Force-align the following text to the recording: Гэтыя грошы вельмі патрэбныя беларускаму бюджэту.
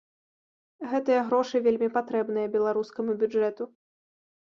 Гэтыя 0.93 1.21
грошы 1.27 1.55
вельмі 1.69 1.91
патрэбныя 1.99 2.47
беларускаму 2.59 3.11
бюджэту. 3.25 3.73